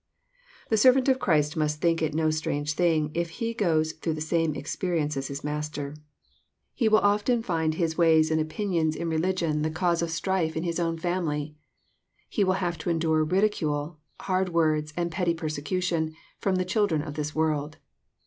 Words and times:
The 0.71 0.77
servant 0.77 1.07
of 1.09 1.19
Christ 1.19 1.55
must 1.55 1.79
think 1.79 2.01
it 2.01 2.15
no 2.15 2.31
strange 2.31 2.73
thing 2.73 3.11
if 3.13 3.29
he 3.29 3.53
goes 3.53 3.91
through 3.91 4.15
the 4.15 4.19
same 4.19 4.55
experience 4.55 5.15
as 5.15 5.27
his 5.27 5.43
Master 5.43 5.95
He 6.73 6.89
will 6.89 6.97
often 6.97 7.43
find 7.43 7.75
his 7.75 7.99
ways 7.99 8.31
and 8.31 8.41
opinions 8.41 8.95
in 8.95 9.09
religion 9.11 9.61
the 9.61 9.69
cause 9.69 9.99
JOHlf, 9.99 10.01
CHAP. 10.09 10.09
X. 10.09 10.21
203 10.23 10.39
of 10.43 10.45
strife 10.49 10.57
in 10.57 10.63
his 10.63 10.79
own 10.79 10.97
family. 10.97 11.55
He 12.27 12.43
will 12.43 12.53
have 12.53 12.79
to 12.79 12.89
endure 12.89 13.23
ridi 13.23 13.49
cule, 13.49 13.97
hard 14.21 14.49
words, 14.49 14.91
and 14.97 15.11
petty 15.11 15.35
persecution, 15.35 16.15
from 16.39 16.55
the 16.55 16.65
children 16.65 17.03
of 17.03 17.13
this 17.13 17.35
world. 17.35 17.77